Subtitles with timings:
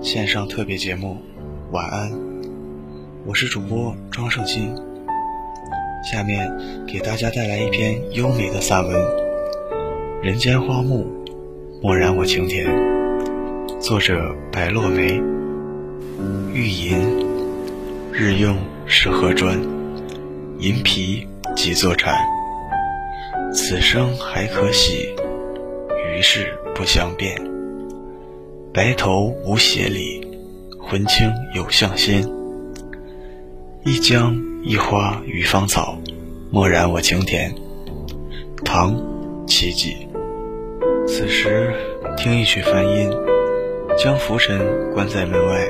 [0.00, 1.18] 线上特别节目。
[1.72, 2.10] 晚安，
[3.26, 4.74] 我是主播庄胜新。
[6.10, 6.50] 下面
[6.86, 8.96] 给大家带来一篇优美的散文
[10.22, 11.06] 《人间花木，
[11.82, 12.66] 蓦然我情田》，
[13.80, 15.20] 作者白落梅。
[16.52, 17.26] 玉银。
[18.12, 18.56] 日用
[18.86, 19.58] 是何砖？
[20.58, 22.14] 银皮几座禅？
[23.54, 25.14] 此生还可喜，
[26.14, 27.51] 余事不相变。
[28.74, 30.26] 白头无邪里，
[30.80, 32.26] 魂清有向仙。
[33.84, 35.98] 一江一花与芳草，
[36.52, 37.52] 蓦然我情田。
[38.64, 38.96] 唐，
[39.46, 40.08] 齐己。
[41.06, 41.74] 此时
[42.16, 43.10] 听一曲梵音，
[43.98, 44.58] 将浮尘
[44.94, 45.68] 关在门外。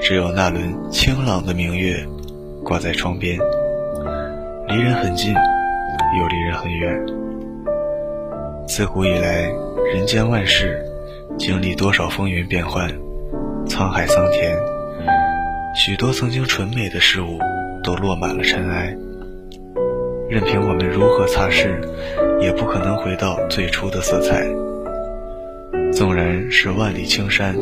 [0.00, 2.02] 只有那轮清朗的明月
[2.64, 3.38] 挂在窗边，
[4.68, 7.06] 离人很近，又离人很远。
[8.66, 9.52] 自古以来，
[9.92, 10.82] 人间万事
[11.38, 12.90] 经历多少风云变幻，
[13.66, 14.56] 沧海桑田，
[15.74, 17.38] 许多曾经纯美的事物
[17.82, 18.96] 都落满了尘埃。
[20.28, 21.78] 任凭我们如何擦拭，
[22.40, 24.46] 也不可能回到最初的色彩。
[25.92, 27.56] 纵然是万里青山，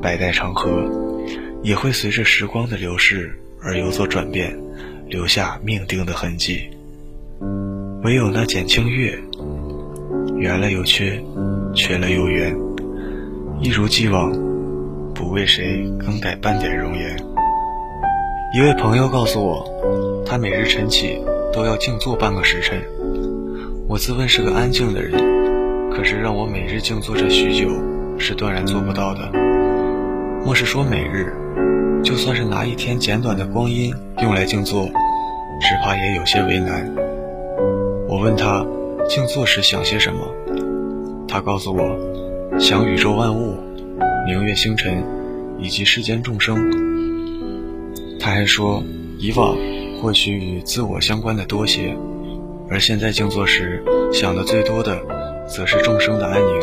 [0.00, 1.04] 百代长河。
[1.62, 4.56] 也会随着时光的流逝而有所转变，
[5.08, 6.70] 留下命定的痕迹。
[8.04, 9.18] 唯有那剪清月，
[10.36, 11.20] 圆了又缺，
[11.74, 12.56] 缺了又圆，
[13.58, 14.30] 一如既往，
[15.14, 17.16] 不为谁更改半点容颜。
[18.54, 19.64] 一位朋友告诉我，
[20.26, 21.18] 他每日晨起
[21.54, 22.78] 都要静坐半个时辰。
[23.88, 27.70] 我自问是个安静的人，可是让我每日静坐这许久，
[28.18, 29.32] 是断然做不到的。
[30.44, 31.32] 莫是说每日。
[32.04, 33.92] 就算是拿一天简短的光阴
[34.22, 36.94] 用来静坐，只怕也有些为难。
[38.06, 38.64] 我问他
[39.08, 40.20] 静坐时想些什么，
[41.26, 41.98] 他告诉我
[42.58, 43.54] 想宇宙万物、
[44.26, 45.04] 明月星辰
[45.58, 46.56] 以及世间众生。
[48.18, 48.82] 他还说
[49.18, 49.54] 以往
[50.00, 51.94] 或许与自我相关的多些，
[52.70, 54.98] 而现在静坐时想的最多的，
[55.46, 56.60] 则是众生的安宁。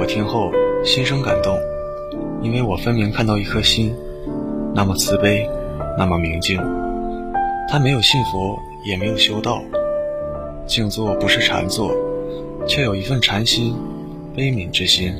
[0.00, 0.50] 我听后
[0.84, 1.56] 心生感动，
[2.42, 3.94] 因为我分明看到一颗心。
[4.74, 5.48] 那么慈悲，
[5.96, 6.60] 那么明净。
[7.68, 9.62] 他没有信佛，也没有修道，
[10.66, 11.92] 静坐不是禅坐，
[12.66, 13.76] 却有一份禅心、
[14.34, 15.14] 悲悯之心。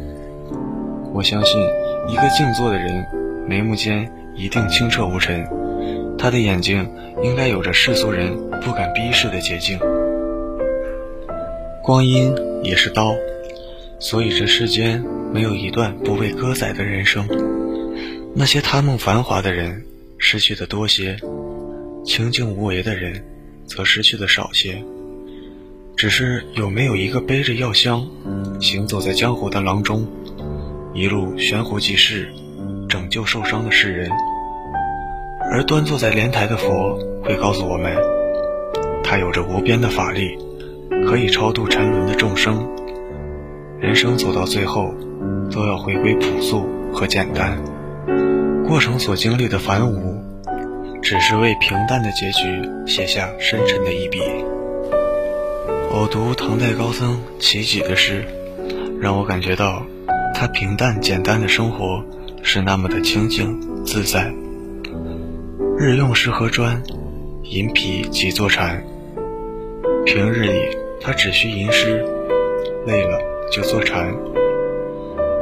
[1.13, 1.61] 我相信，
[2.09, 3.07] 一个静坐的人，
[3.47, 5.47] 眉目间一定清澈无尘，
[6.19, 6.91] 他的眼睛
[7.23, 9.79] 应该有着世俗人不敢逼视的洁净。
[11.81, 13.15] 光阴也是刀，
[14.01, 15.01] 所以这世间
[15.33, 17.29] 没有一段不被割宰的人生。
[18.35, 19.85] 那些贪梦繁华的人，
[20.19, 21.15] 失去的多些；
[22.05, 23.23] 清静无为的人，
[23.65, 24.83] 则失去的少些。
[25.97, 28.07] 只是有没有一个背着药箱，
[28.61, 30.07] 行走在江湖的郎中，
[30.93, 32.29] 一路悬壶济世，
[32.89, 34.11] 拯救受伤的世人？
[35.53, 37.97] 而端坐在莲台的佛，会告诉我们，
[39.05, 40.37] 他有着无边的法力，
[41.07, 42.67] 可以超度沉沦的众生。
[43.79, 44.93] 人生走到最后，
[45.51, 47.57] 都要回归朴素和简单。
[48.67, 50.17] 过程所经历的繁芜，
[51.01, 54.21] 只是为平淡的结局写下深沉的一笔。
[55.97, 58.27] 我读唐代高僧齐己的诗，
[59.01, 59.87] 让我感觉到
[60.35, 62.05] 他平淡简单的生活
[62.43, 64.35] 是那么的清静自在。
[65.79, 66.83] 日用是何砖？
[67.45, 68.85] 银皮几座禅？
[70.05, 72.05] 平日里他只需吟诗，
[72.85, 73.21] 累了
[73.53, 74.13] 就坐禅。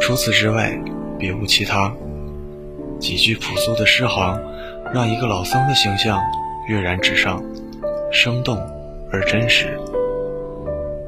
[0.02, 0.78] 除此之外，
[1.18, 1.90] 别无其他。
[3.00, 4.38] 几句朴素的诗行，
[4.92, 6.20] 让一个老僧的形象
[6.68, 7.42] 跃然纸上，
[8.12, 8.58] 生动
[9.10, 9.80] 而真实。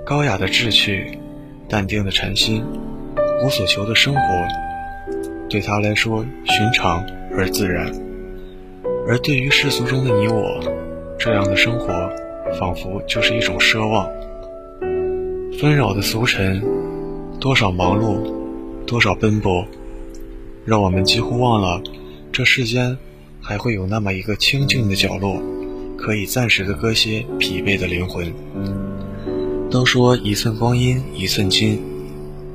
[0.06, 1.19] 高雅的志趣，
[1.67, 2.62] 淡定的禅心，
[3.43, 4.21] 无所求的生活，
[5.49, 7.03] 对他来说寻常
[7.35, 7.91] 而自然。
[9.09, 10.61] 而对于世俗中的你我，
[11.19, 11.87] 这样的生活
[12.61, 14.06] 仿佛就是一种奢望。
[15.59, 16.62] 纷扰的俗尘，
[17.41, 18.31] 多少忙碌，
[18.85, 19.65] 多少奔波。
[20.67, 21.83] 让我们几乎忘了，
[22.31, 22.99] 这世间
[23.41, 25.43] 还会有那么一个清静的角落，
[25.97, 28.31] 可以暂时的割歇疲惫的灵魂。
[29.75, 31.82] 都说一寸光阴一寸金，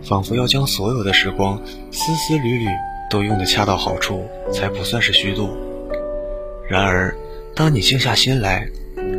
[0.01, 1.62] 仿佛要将所有的时光
[1.92, 2.66] 丝丝缕缕
[3.10, 5.50] 都用的恰到好处，才不算是虚度。
[6.69, 7.13] 然而，
[7.54, 8.69] 当你静下心来，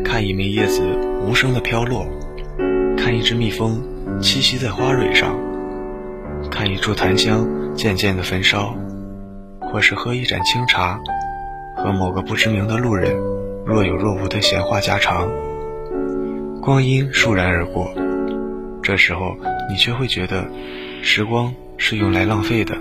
[0.02, 0.80] 看一枚叶子
[1.20, 2.06] 无声的飘落，
[2.96, 3.78] 看一只蜜蜂
[4.18, 5.38] 栖息在花蕊上，
[6.50, 7.46] 看一株檀香
[7.76, 8.74] 渐渐的焚烧，
[9.60, 10.98] 或是喝一盏清茶，
[11.76, 13.14] 和某个不知名的路人
[13.66, 15.28] 若有若无的闲话家常，
[16.70, 17.92] 光阴倏然而过，
[18.80, 19.34] 这时候
[19.68, 20.48] 你却会觉得，
[21.02, 22.78] 时光是用来浪费的，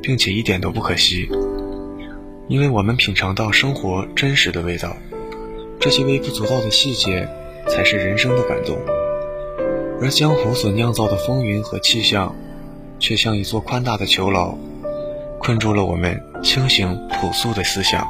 [0.00, 1.28] 并且一点都不可惜，
[2.48, 4.96] 因为我们品尝到生活真实的味道。
[5.78, 7.28] 这些微不足道的细节，
[7.68, 8.78] 才是人生的感动。
[10.00, 12.34] 而江湖所酿造的风云和气象，
[12.98, 14.54] 却像一座宽大的囚牢，
[15.38, 18.08] 困住了我们清醒朴素的思想。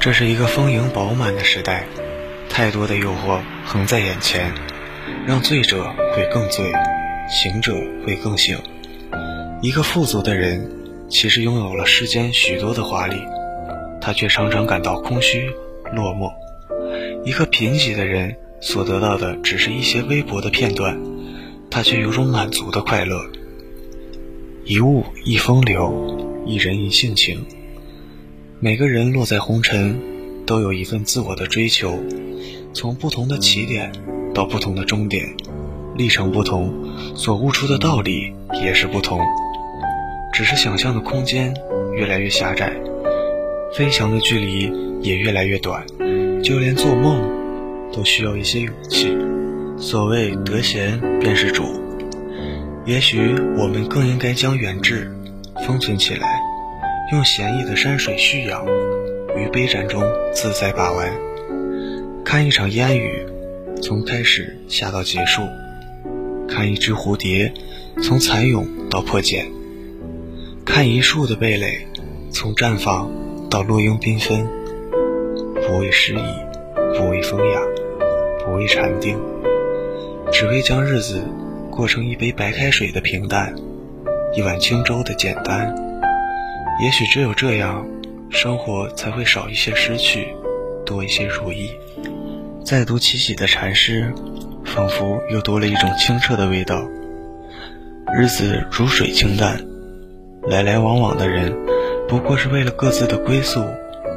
[0.00, 1.84] 这是一个丰盈饱满的时代，
[2.50, 4.52] 太多的诱惑横在眼前，
[5.24, 6.70] 让醉者会更醉，
[7.30, 7.72] 醒者
[8.04, 8.58] 会更醒。
[9.62, 10.68] 一个富足的人，
[11.08, 13.16] 其实拥有了世间许多的华丽。
[14.00, 15.48] 他却常常感到空虚、
[15.94, 16.32] 落寞。
[17.24, 20.98] 一个贫瘠的人所得到的只是一些微薄的片段，
[21.70, 23.16] 他却有种满足的快乐。
[24.64, 27.46] 一物一风流，一人一性情。
[28.58, 30.00] 每个人落在红尘，
[30.50, 31.96] 都有一份自我的追求，
[32.74, 33.92] 从不同的起点
[34.34, 35.24] 到不同的终点，
[35.96, 36.74] 历程不同，
[37.14, 39.20] 所悟出的道理也是不同。
[40.32, 41.54] 只是想象的空间
[41.94, 42.72] 越来越狭窄。
[43.76, 45.86] 飞翔的距离也越来越短，
[46.42, 47.22] 就连做梦
[47.92, 49.16] 都需要一些勇气。
[49.78, 51.62] 所谓得闲便是主，
[52.84, 55.16] 也许我们更应该将远志
[55.64, 56.40] 封存起来，
[57.12, 58.66] 用闲逸的山水蓄养，
[59.36, 61.12] 于杯盏中自在把玩，
[62.24, 63.26] 看一场烟雨
[63.82, 65.42] 从开始下到结束，
[66.48, 67.52] 看一只蝴蝶
[68.02, 69.46] 从蚕蛹到破茧，
[70.64, 71.86] 看一树的蓓蕾
[72.30, 73.10] 从绽放。
[73.50, 74.46] 到落英缤纷，
[75.66, 76.22] 不为诗意，
[76.96, 77.60] 不为风雅，
[78.44, 79.18] 不为禅定，
[80.30, 81.20] 只为将日子
[81.68, 83.52] 过成一杯白开水的平淡，
[84.36, 85.74] 一碗清粥的简单。
[86.80, 87.84] 也许只有这样，
[88.30, 90.28] 生活才会少一些失去，
[90.86, 91.70] 多一些如意。
[92.64, 94.12] 再读七喜的禅诗，
[94.64, 96.88] 仿佛又多了一种清澈的味道。
[98.16, 99.66] 日子如水清淡，
[100.44, 101.52] 来来往往的人。
[102.08, 103.64] 不过是为了各自的归宿，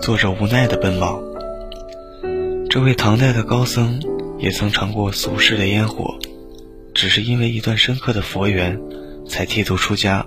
[0.01, 1.21] 做着无奈的奔忙。
[2.69, 4.01] 这位唐代的高僧
[4.39, 6.17] 也曾尝过俗世的烟火，
[6.93, 8.79] 只是因为一段深刻的佛缘，
[9.27, 10.25] 才剃度出家，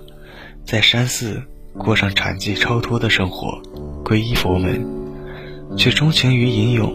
[0.65, 1.43] 在山寺
[1.77, 3.61] 过上禅寂超脱的生活，
[4.03, 4.85] 皈依佛门，
[5.77, 6.93] 却钟情于吟咏，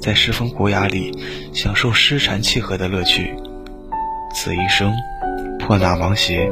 [0.00, 1.12] 在诗风古雅里
[1.52, 3.34] 享受诗禅契合的乐趣。
[4.34, 4.92] 此一生，
[5.58, 6.48] 破衲芒鞋，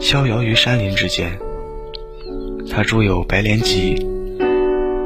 [0.00, 1.38] 逍遥于山林之间。
[2.70, 3.96] 他著有《白莲集》，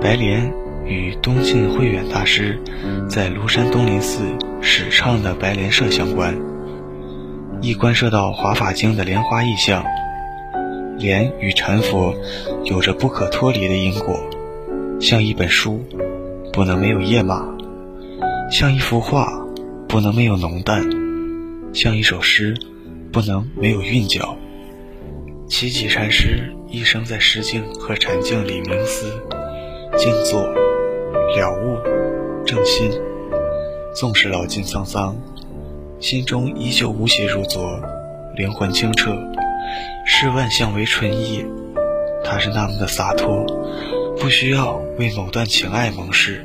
[0.00, 0.52] 白莲
[0.84, 2.60] 与东晋慧远大师
[3.08, 4.22] 在庐山东林寺
[4.60, 6.36] 始创的白莲社相关，
[7.62, 9.82] 亦关涉到《华法经》的莲花意象。
[10.98, 12.14] 莲与禅佛
[12.64, 14.18] 有着不可脱离的因果，
[15.00, 15.82] 像一本书，
[16.52, 17.44] 不能没有页码；
[18.50, 19.28] 像一幅画，
[19.88, 20.82] 不能没有浓淡；
[21.72, 22.56] 像一首诗，
[23.12, 24.36] 不能没有韵脚。
[25.48, 29.12] 齐己禅师一生在诗境和禅境里冥思、
[29.96, 31.76] 静坐、了悟、
[32.46, 32.90] 正心，
[33.94, 35.16] 纵使老尽沧桑，
[36.00, 37.78] 心中依旧无邪如昨，
[38.36, 39.14] 灵魂清澈，
[40.04, 41.44] 视万象为纯一。
[42.24, 43.44] 他是那么的洒脱，
[44.18, 46.44] 不需要为某段情爱蒙饰，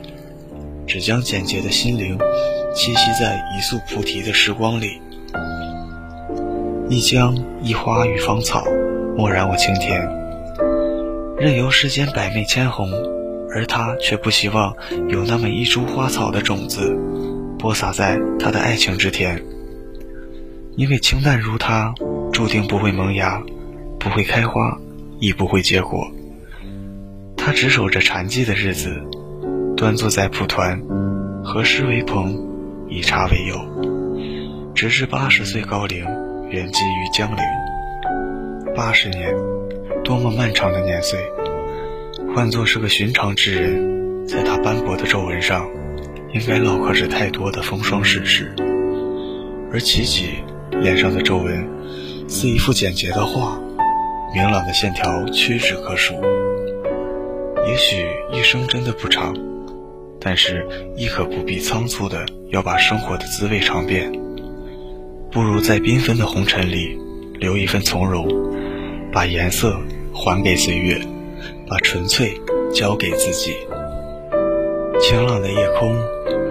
[0.86, 2.18] 只将简洁的心灵
[2.76, 5.02] 栖息在一束菩提的时光里，
[6.90, 8.64] 一江一花与芳草。
[9.18, 10.08] 默然我青天，
[11.38, 12.90] 任由世间百媚千红，
[13.52, 14.74] 而他却不希望
[15.10, 16.98] 有那么一株花草的种子，
[17.58, 19.44] 播撒在他的爱情之田。
[20.78, 21.94] 因为清淡如他，
[22.40, 23.44] 注定不会萌芽，
[24.00, 24.80] 不会开花，
[25.20, 26.10] 亦不会结果。
[27.36, 28.96] 他只守着禅寂的日子，
[29.76, 30.82] 端坐在蒲团，
[31.44, 32.42] 和诗为朋，
[32.88, 33.60] 以茶为友，
[34.74, 36.06] 直至八十岁高龄，
[36.50, 37.44] 圆寂于江陵。
[38.74, 39.36] 八十年，
[40.06, 41.20] 多么漫长的年岁！
[42.34, 45.70] 换作是个寻常之人，在他斑驳的皱纹上，
[46.34, 48.56] 应该烙刻着太多的风霜世事。
[49.74, 50.36] 而齐己
[50.80, 51.68] 脸上的皱纹，
[52.32, 53.60] 似一幅简洁的画，
[54.36, 56.14] 明朗的线条屈指可数。
[57.68, 59.34] 也许一生真的不长，
[60.22, 60.64] 但是
[60.96, 64.12] 亦可不必仓促的要把生活的滋味尝遍。
[65.32, 67.00] 不如在缤纷的红尘里，
[67.40, 68.28] 留一份从容。
[69.12, 69.76] 把颜色
[70.14, 71.02] 还给岁月，
[71.68, 72.40] 把纯粹
[72.72, 73.56] 交给自己。
[75.02, 76.00] 晴朗的夜空，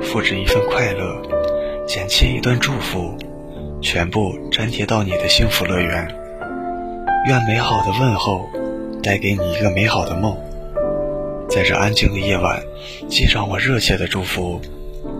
[0.02, 1.22] 复制一份快乐，
[1.86, 3.16] 剪切一段祝福，
[3.80, 6.08] 全部粘贴到你的幸福乐园。
[7.26, 8.48] 愿美好的问候
[9.02, 10.36] 带给你一个美好的梦，
[11.48, 12.62] 在这安静的夜晚，
[13.08, 14.60] 寄上我热切的祝福，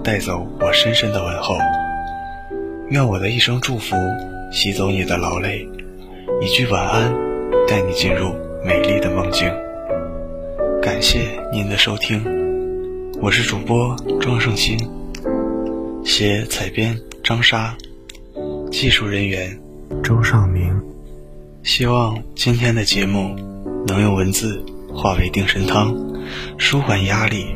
[0.03, 1.57] 带走我深深的问候。
[2.91, 3.95] 愿我的一声祝福
[4.51, 5.67] 吸走你的劳累，
[6.41, 7.13] 一句晚安
[7.69, 8.35] 带你进入
[8.65, 9.53] 美丽的梦境。
[10.81, 11.21] 感谢
[11.53, 12.25] 您的收听，
[13.21, 14.79] 我是主播庄胜新，
[16.05, 17.77] 写采编张莎，
[18.71, 19.59] 技术人员
[20.03, 20.81] 周尚明。
[21.63, 23.35] 希望今天的节目
[23.87, 24.63] 能用文字
[24.95, 25.97] 化为定神汤，
[26.59, 27.47] 舒缓压力；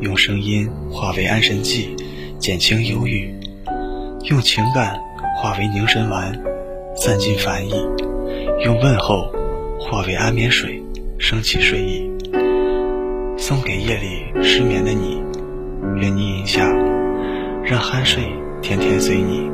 [0.00, 1.94] 用声音化为安神剂，
[2.38, 3.30] 减轻忧郁；
[4.30, 4.98] 用情感
[5.36, 6.32] 化为凝神丸，
[6.96, 7.72] 散尽烦意；
[8.64, 9.30] 用问候
[9.78, 10.82] 化为安眠水，
[11.18, 12.10] 升起睡意。
[13.36, 15.22] 送给夜里失眠的你，
[16.00, 16.68] 愿你饮下，
[17.64, 18.24] 让酣睡
[18.62, 19.48] 天天随你，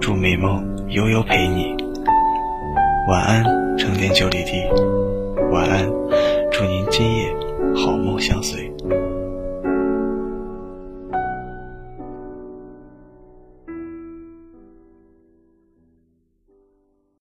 [0.00, 1.76] 祝美梦悠悠陪你。
[3.06, 3.44] 晚安，
[3.76, 4.52] 成年九里地。
[5.52, 5.86] 晚安，
[6.50, 7.28] 祝您今夜
[7.74, 8.69] 好梦相随。